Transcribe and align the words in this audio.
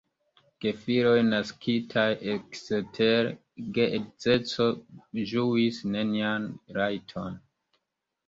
Gefiloj 0.63 1.17
naskitaj 1.25 2.05
ekster 2.35 3.29
geedzeco 3.75 4.67
ĝuis 5.33 5.83
nenian 5.97 6.47
rajton. 6.79 7.37